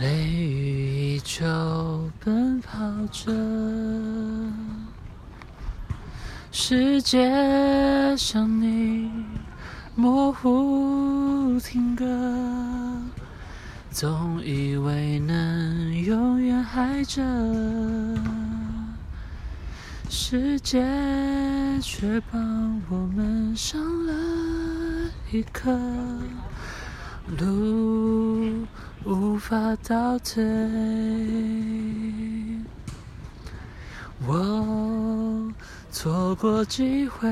[0.00, 1.44] 雷雨依旧
[2.24, 2.78] 奔跑
[3.12, 3.30] 着，
[6.50, 9.12] 世界像你
[9.94, 12.06] 模糊停格，
[13.90, 17.22] 总以为能永远爱着，
[20.08, 20.82] 世界
[21.82, 24.14] 却帮我们上了
[25.30, 25.78] 一课，
[27.38, 27.79] 路
[29.40, 30.44] 无法倒退，
[34.26, 35.50] 我
[35.90, 37.26] 错过机会。